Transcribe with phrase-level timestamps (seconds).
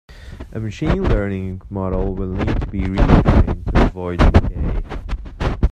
[0.51, 5.61] A machine learning model will need to be retrained to avoid decay.